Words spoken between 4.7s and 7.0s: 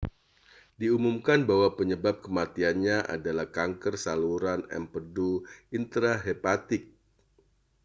empedu intrahepatik